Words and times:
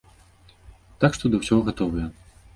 Так 1.03 1.11
што 1.19 1.25
да 1.35 1.43
ўсяго 1.43 1.61
гатовыя. 1.69 2.07